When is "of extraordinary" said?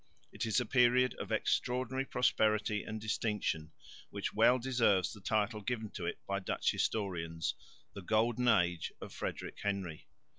1.19-2.05